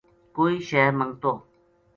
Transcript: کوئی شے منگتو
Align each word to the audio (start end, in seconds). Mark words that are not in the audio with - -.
کوئی 0.35 0.55
شے 0.67 0.83
منگتو 0.97 1.33